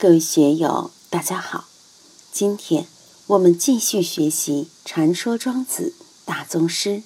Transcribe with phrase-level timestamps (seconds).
[0.00, 1.66] 各位学友，大家好！
[2.32, 2.86] 今天
[3.26, 5.92] 我们继续学习《传说庄子
[6.24, 7.02] 大宗师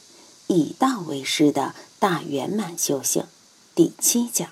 [0.46, 3.22] 以道为师的大圆满修行》
[3.74, 4.48] 第七讲，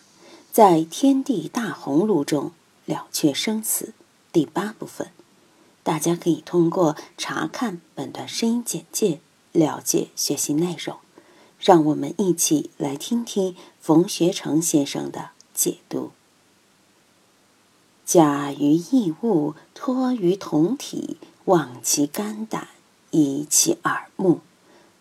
[0.50, 2.50] 在天地大鸿胪中
[2.84, 3.94] 了却生死
[4.32, 5.12] 第八部分。
[5.84, 9.20] 大家可以通过查看本段声音简介
[9.52, 10.96] 了解学习内容。
[11.60, 16.10] 让我们一起来听听冯学成先生的解读。
[18.04, 22.68] 假于异物，托于同体，望其肝胆，
[23.10, 24.40] 以其耳目，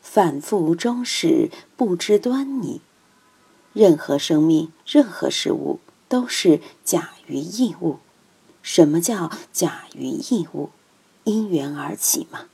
[0.02, 2.82] 反复终始，不知端倪。
[3.74, 7.98] 任何生命，任何事物，都是假于异物。
[8.62, 10.70] 什么叫假于异物？
[11.24, 12.46] 因缘而起嘛。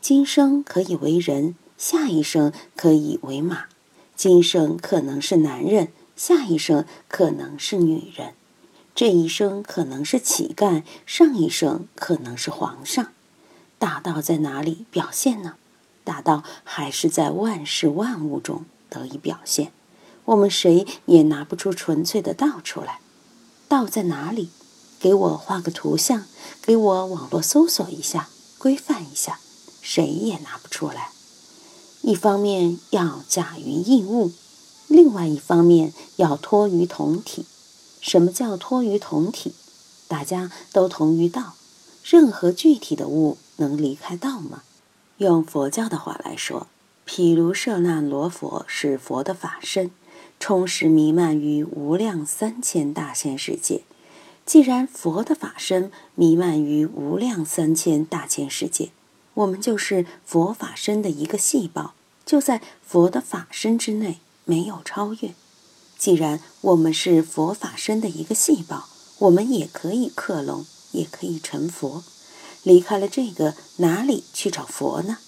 [0.00, 3.64] 今生可以为人，下一生可以为马。
[4.14, 8.34] 今生可能是男人，下一生可能是女人。
[8.96, 13.08] 这一生可能是乞丐，上一生可能是皇上。
[13.78, 15.56] 大道在哪里表现呢？
[16.02, 19.70] 大道还是在万事万物中得以表现。
[20.24, 23.00] 我们谁也拿不出纯粹的道出来。
[23.68, 24.48] 道在哪里？
[24.98, 26.24] 给我画个图像，
[26.62, 29.38] 给我网络搜索一下，规范一下，
[29.82, 31.10] 谁也拿不出来。
[32.00, 34.32] 一方面要假于异物，
[34.88, 37.44] 另外一方面要托于同体。
[38.06, 39.52] 什么叫托于同体？
[40.06, 41.54] 大家都同于道，
[42.04, 44.62] 任何具体的物能离开道吗？
[45.16, 46.68] 用佛教的话来说，
[47.04, 49.90] 譬如舍那罗佛是佛的法身，
[50.38, 53.82] 充实弥漫于无量三千大千世界。
[54.44, 58.90] 既然佛的法身弥漫于无量三千大千世界，
[59.34, 65.34] 我们就是佛法身的一个细胞，就在佛的法身之内，没有超越。
[65.98, 68.86] 既然我们是佛法身的一个细胞，
[69.18, 72.04] 我们也可以克隆，也可以成佛。
[72.62, 75.18] 离开了这个，哪里去找佛呢？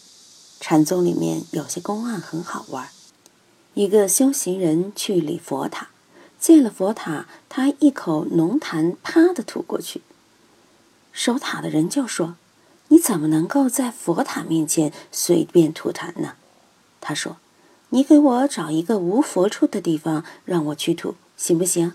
[0.61, 2.91] 禅宗里面有些公案很好玩。
[3.75, 5.89] 一个修行人去礼佛塔，
[6.39, 10.03] 见了佛塔，他一口浓痰啪的吐过去。
[11.13, 12.37] 守塔的人就说
[12.89, 16.35] ：“你怎么能够在佛塔面前随便吐痰呢？”
[17.01, 17.39] 他说。
[17.91, 21.95] 你给我找一个无佛处的地方，让我去吐，行不行？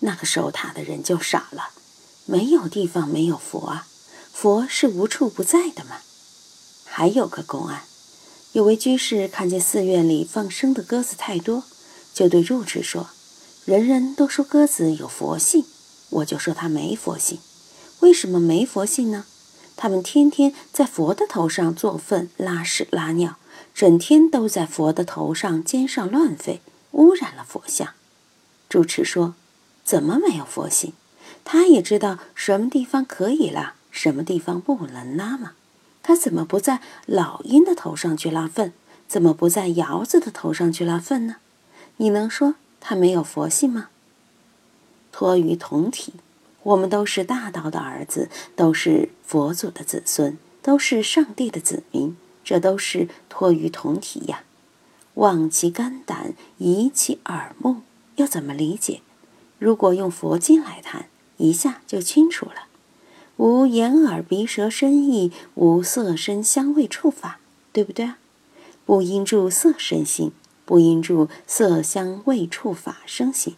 [0.00, 1.70] 那个守塔的人就傻了，
[2.26, 3.86] 没有地方没有佛啊，
[4.30, 5.96] 佛是无处不在的嘛。
[6.84, 7.84] 还有个公案，
[8.52, 11.64] 有位居士看见寺院里放生的鸽子太多，
[12.12, 13.08] 就对住持说
[13.64, 15.64] ：“人人都说鸽子有佛性，
[16.10, 17.38] 我就说它没佛性。
[18.00, 19.24] 为什么没佛性呢？
[19.74, 23.36] 他们天天在佛的头上做粪、拉屎、拉尿。”
[23.78, 27.90] 整天都在佛的头上、肩上乱飞，污染了佛像。
[28.68, 29.34] 主持说
[29.86, 30.94] ：“怎么没有佛性？
[31.44, 35.52] 他也知道什么地方可以拉，什么地方不能拉吗？
[36.02, 38.72] 他怎么不在老鹰的头上去拉粪？
[39.06, 41.36] 怎么不在窑子的头上去拉粪呢？
[41.98, 43.90] 你能说他没有佛性吗？”
[45.12, 46.14] 托于同体，
[46.64, 52.16] 我们都是大道的儿子，都是佛祖的子孙，都是上帝的子民。
[52.48, 54.42] 这都是托于同体呀，
[55.16, 57.82] 望其肝胆，移其耳目，
[58.16, 59.02] 要怎么理解？
[59.58, 62.68] 如果用佛经来谈，一下就清楚了。
[63.36, 67.38] 无眼耳鼻舌身意，无色声香味触法，
[67.70, 68.16] 对不对啊？
[68.86, 70.32] 不因住色身心，
[70.64, 73.56] 不因住色香味触法生心，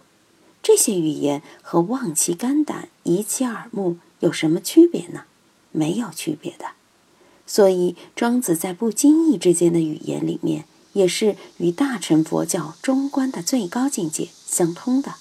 [0.61, 5.27] 这些语言和望其肝胆，移其耳目有什么区别呢？
[5.71, 6.71] 没有区别的。
[7.53, 15.15] 所以，庄子在不经意之间的语言里面，也是与大乘佛教中观的最高境界相通的。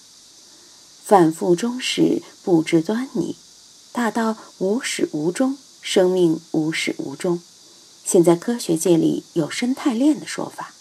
[1.03, 3.35] 反复终始，不知端倪。
[3.91, 7.41] 大道无始无终，生命无始无终。
[8.06, 10.72] 现在科学界里有生态链的说法，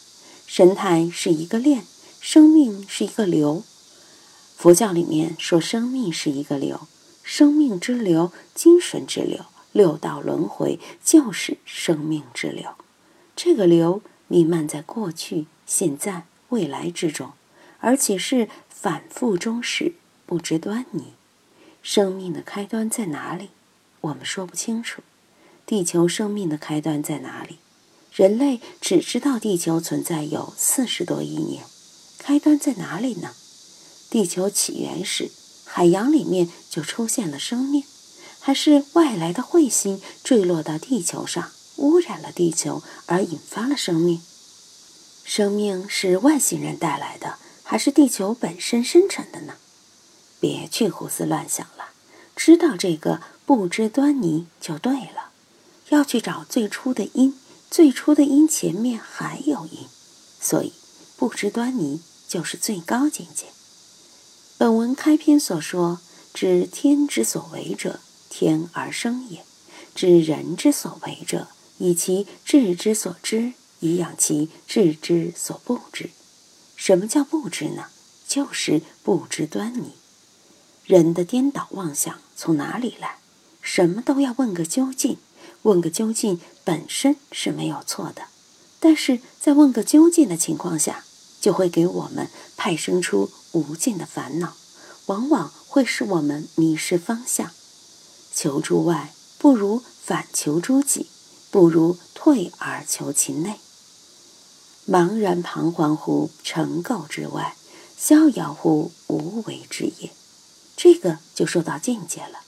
[0.47, 1.87] 生态是一个链，
[2.21, 3.65] 生命是一个流。
[4.55, 6.83] 佛教里面说，生命是一个流，
[7.23, 9.47] 生命之流，精神之流。
[9.73, 12.75] 六道轮回就是生命之流，
[13.37, 17.33] 这个流弥漫在过去、现在、未来之中，
[17.81, 19.95] 而且是反复终始，
[20.27, 21.13] 不知端倪。
[21.83, 23.51] 生命的开端在哪里？
[24.01, 25.03] 我们说不清楚。
[25.65, 27.59] 地球生命的开端在哪里？
[28.13, 31.65] 人类只知道地球存在有四十多亿年，
[32.19, 33.35] 开端在哪里呢？
[34.11, 35.31] 地球起源时，
[35.65, 37.85] 海洋里面就出现了生命。
[38.41, 44.23] 还是外来的彗星坠落到地球上，污染了地球，而引发了生命。
[45.25, 49.55] 生命是外星人带来的，还是地球本身生成的呢？
[50.41, 51.91] 别去胡思乱想了，
[52.35, 55.33] 知道这个，不知端倪就对了。
[55.91, 57.39] 要去找最初的因，
[57.71, 59.87] 最初的因前面还有因，
[60.41, 60.73] 所以
[61.17, 63.47] 不知端倪就是最高境界。
[64.57, 66.01] 本文开篇所说
[66.35, 68.01] ：“知天之所为者，
[68.39, 69.41] 天而生也；
[69.97, 71.49] 知人之所为者，
[71.79, 76.11] 以其智之所知，以养其智之所不知。”
[76.77, 77.87] 什么叫不知呢？
[78.29, 79.95] 就是不知端倪。
[80.87, 83.19] 人的颠倒妄想从哪里来？
[83.61, 85.17] 什么都要问个究竟，
[85.63, 88.29] 问个究竟本身是没有错的，
[88.79, 91.03] 但是在问个究竟的情况下，
[91.41, 94.55] 就会给我们派生出无尽的烦恼，
[95.07, 97.51] 往往会使我们迷失方向。
[98.41, 101.09] 求诸外，不如反求诸己，
[101.51, 103.59] 不如退而求其内。
[104.89, 107.57] 茫然彷徨乎尘垢之外，
[107.97, 110.13] 逍遥乎无为之业。
[110.77, 112.43] 这个就说到境界了。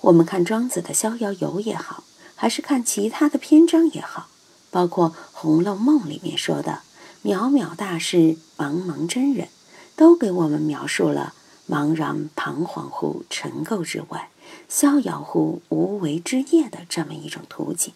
[0.00, 2.02] 我们看庄子的《逍遥游》也好，
[2.34, 4.26] 还是看其他的篇章也好，
[4.72, 6.80] 包括《红楼梦》里面说的
[7.22, 9.46] “渺渺大事，茫茫真人”，
[9.94, 11.34] 都给我们描述了
[11.68, 14.30] 茫然彷徨乎尘垢之外，
[14.68, 17.92] 逍遥乎无为之业的这么一种途径。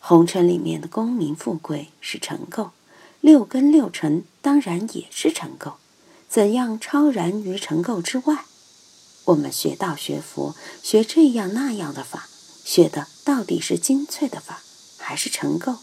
[0.00, 2.70] 红尘里面的功名富贵是尘垢，
[3.20, 5.74] 六根六尘当然也是尘垢。
[6.28, 8.44] 怎样超然于尘垢之外？
[9.26, 12.28] 我们学道学佛，学这样那样的法，
[12.64, 14.62] 学的到底是精粹的法，
[14.98, 15.76] 还是成垢？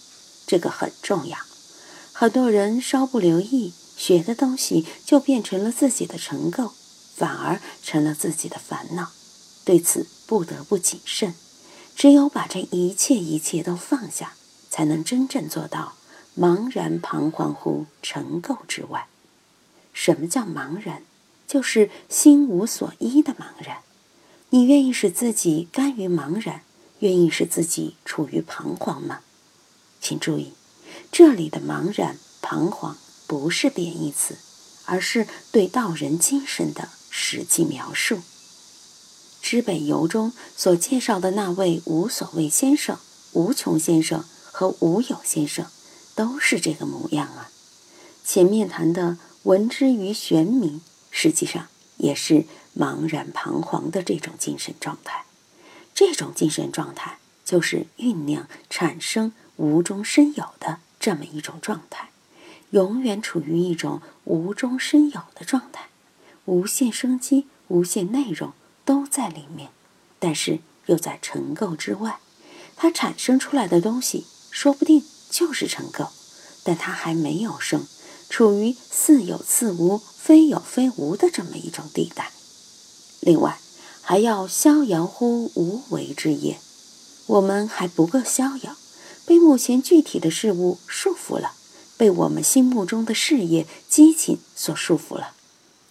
[0.46, 1.38] 这个很重要。
[2.12, 6.72] 很多人稍不留意，学的东西就变成了自己的成垢，
[7.16, 9.12] 反而成了自己的烦恼。
[9.66, 11.34] 对此不得不谨慎。
[11.96, 14.34] 只有把这一切一切都放下，
[14.70, 15.96] 才能真正做到
[16.38, 19.08] 茫然彷徨乎尘垢之外。
[19.94, 21.04] 什么叫茫然？
[21.48, 23.80] 就是心无所依的茫然，
[24.52, 26.62] 你愿意使自己甘于茫然，
[27.00, 29.22] 愿意使自己处于彷徨吗？
[30.00, 30.54] 请注意，
[31.12, 34.38] 这里的茫然、彷徨不是贬义词，
[34.86, 38.16] 而是对道人精神的实际描述。
[39.42, 42.98] 《知北游》中所介绍的那位无所谓先生、
[43.34, 45.66] 无穷先生和无有先生，
[46.16, 47.50] 都是这个模样啊。
[48.24, 50.80] 前面谈的闻之于玄冥。
[51.12, 52.46] 实际上也是
[52.78, 55.26] 茫然彷徨的这种精神状态，
[55.96, 62.12] 这种精神状态就是酝酿产生无中生有的这么一种状态，
[62.70, 65.90] 永远处于一种无中生有的状态，
[66.46, 68.54] 无限生机、无限内容
[68.86, 69.70] 都在里面，
[70.20, 72.20] 但是又在尘垢之外，
[72.76, 76.10] 它产生出来的东西说不定就是尘垢，
[76.64, 77.86] 但它还没有生。
[78.30, 82.32] 处于似有似无、非有非无的这么一种地带。
[83.22, 83.60] 另外，
[84.02, 86.60] 还要逍遥乎无为之业。
[87.26, 88.76] 我们还不够逍遥，
[89.26, 91.54] 被目前具体的事物束缚了，
[91.98, 95.34] 被我们心目中的事业、激情所束缚了。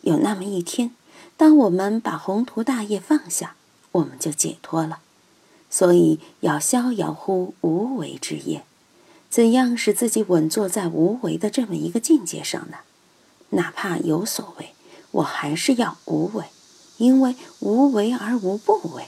[0.03, 0.95] 有那么一天，
[1.39, 3.55] 当我们把宏图大业放下，
[3.93, 4.99] 我们就解脱了。
[5.71, 8.65] 所以，要逍遥乎无为之业。
[9.31, 12.79] 怎样使自己稳坐在无为的这么一个境界上呢？
[13.51, 14.75] 哪怕有所为，
[15.13, 16.47] 我还是要无为，
[16.97, 19.07] 因为无为而无不为。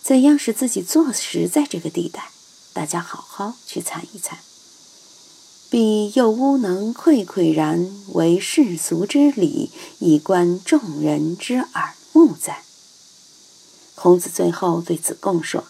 [0.00, 2.30] 怎样使自己坐实在这个地带？
[2.72, 4.38] 大家好好去参一参。
[5.68, 12.62] 彼又吾能愧愧然为世俗之礼，以观众人之耳目哉？
[13.94, 15.64] 孔子最后对子贡说：“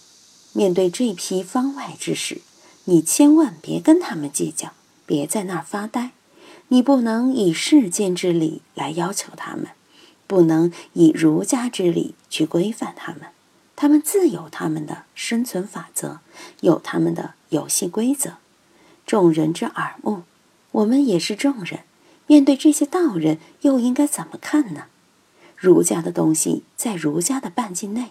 [0.53, 2.43] 面对这批方外之士。”
[2.89, 4.73] 你千万别跟他们计较，
[5.07, 6.13] 别在那儿发呆。
[6.69, 9.69] 你不能以世间之理来要求他们，
[10.29, 13.23] 不能以儒家之理去规范他们。
[13.75, 16.21] 他们自有他们的生存法则，
[16.61, 18.35] 有他们的游戏规则。
[19.07, 20.25] 众人之耳目，
[20.73, 21.85] 我们也是众人，
[22.27, 24.87] 面对这些道人，又应该怎么看呢？
[25.57, 28.11] 儒家的东西在儒家的半径内，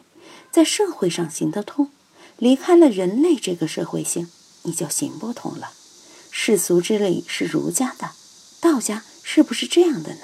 [0.49, 1.91] 在社会上行得通，
[2.37, 4.29] 离开了人类这个社会性。
[4.63, 5.73] 你就行不通了。
[6.31, 8.11] 世俗之理是儒家的，
[8.59, 10.21] 道家是不是这样的呢？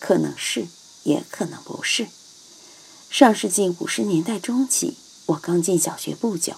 [0.00, 0.66] 可能是，
[1.04, 2.08] 也可能不是。
[3.10, 6.54] 上世纪五十年代中期，我刚进小学不久，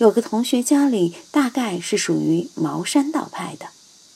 [0.00, 3.66] 有个同学家里大概是属于茅山道派的，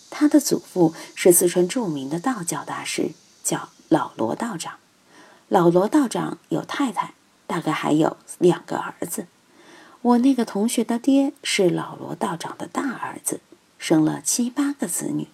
[0.08, 3.10] 他的祖父是四川著名的道教大师，
[3.42, 4.78] 叫老罗道长。
[5.48, 7.12] 老罗道长有太太，
[7.46, 9.26] 大概还有两个儿子。
[10.00, 13.40] 我那个同学的爹是老罗道长的大儿子，
[13.76, 15.28] 生了七八个子女。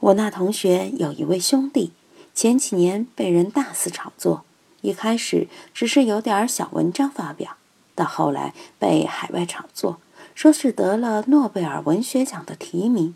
[0.00, 1.92] 我那同学有一位兄弟，
[2.34, 4.44] 前几年被人大肆炒作，
[4.82, 7.56] 一开始只是有点小文章发表，
[7.94, 10.00] 到后来被海外炒作，
[10.34, 13.14] 说是得了诺贝尔文学奖的提名。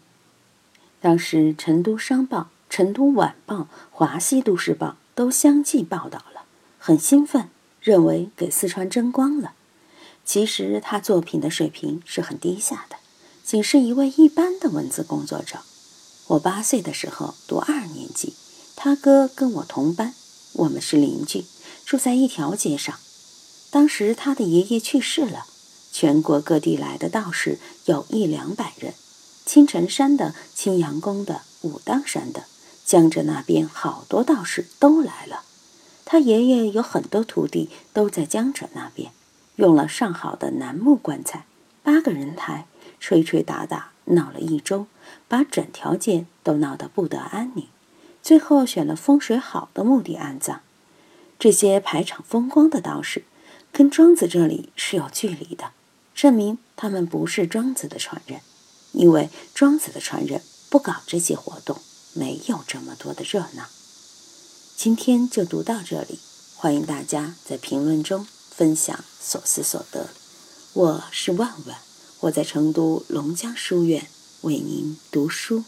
[1.00, 2.38] 当时《成都商报》
[2.68, 3.56] 《成都晚报》
[3.90, 6.44] 《华西都市报》都相继报道了，
[6.78, 7.48] 很兴奋，
[7.80, 9.52] 认为给四川争光了。
[10.24, 12.96] 其实他作品的水平是很低下的，
[13.44, 15.58] 仅是一位一般的文字工作者。
[16.28, 18.32] 我八岁的时候读二年级，
[18.74, 20.14] 他哥跟我同班，
[20.54, 21.44] 我们是邻居，
[21.84, 22.98] 住在一条街上。
[23.74, 25.46] 当时他的爷爷去世了，
[25.90, 28.94] 全国各地来的道士有一两百人，
[29.44, 32.44] 青城山的、青羊宫的、武当山的，
[32.84, 35.42] 江浙那边好多道士都来了。
[36.04, 39.10] 他爷爷有很多徒弟都在江浙那边，
[39.56, 41.44] 用了上好的楠木棺材，
[41.82, 42.68] 八个人抬，
[43.00, 43.90] 吹吹打打。
[44.04, 44.86] 闹了一周，
[45.26, 47.66] 把整条街都闹得不得安宁。
[48.22, 50.60] 最后选了风水好的墓地安葬。
[51.40, 53.24] 这些排场风光的道士，
[53.76, 55.72] 跟庄子这里是有距离的，
[56.14, 58.40] 证明他们不是庄子的传人。
[58.92, 60.40] 因为庄子的传人
[60.70, 61.80] 不搞这些活动，
[62.12, 63.66] 没有这么多的热闹。
[64.76, 66.20] 今天就读到这里，
[66.54, 70.10] 欢迎大家在评论中分享所思所得。
[70.74, 71.78] 我是万万。
[72.20, 74.06] 我在成都龙江书院
[74.42, 75.64] 为您读书。